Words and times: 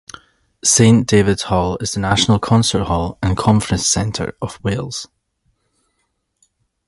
Saint 0.63 1.05
David's 1.07 1.43
Hall 1.43 1.77
is 1.79 1.91
the 1.91 1.99
National 1.99 2.39
Concert 2.39 2.85
Hall 2.85 3.19
and 3.21 3.37
Conference 3.37 3.85
Centre 3.85 4.35
of 4.41 4.57
Wales. 4.63 5.07